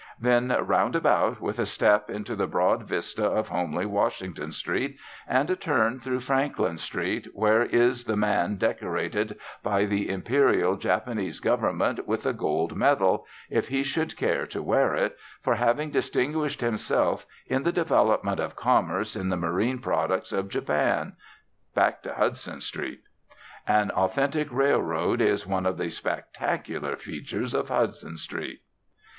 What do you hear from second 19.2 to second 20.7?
the marine products of